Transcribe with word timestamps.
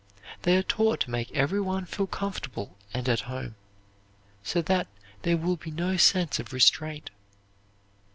They 0.41 0.57
are 0.57 0.63
taught 0.63 1.01
to 1.01 1.11
make 1.11 1.31
every 1.35 1.61
one 1.61 1.85
feel 1.85 2.07
comfortable 2.07 2.75
and 2.91 3.07
at 3.07 3.19
home, 3.29 3.53
so 4.43 4.59
that 4.63 4.87
there 5.21 5.37
will 5.37 5.57
be 5.57 5.69
no 5.69 5.95
sense 5.95 6.39
of 6.39 6.53
restraint. 6.53 7.11